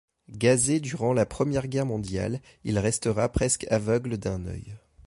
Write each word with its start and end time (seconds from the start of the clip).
Gazé 0.31 0.79
durant 0.79 1.13
la 1.13 1.27
Première 1.27 1.67
Guerre 1.67 1.85
mondiale, 1.85 2.41
il 2.63 2.79
restera 2.79 3.29
presque 3.29 3.67
aveugle 3.69 4.17
d'un 4.17 4.47
œil. 4.47 4.75